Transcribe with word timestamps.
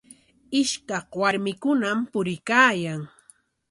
Ishkaq 0.61 1.07
warmikunam 1.21 1.97
puriykaayan. 2.11 3.01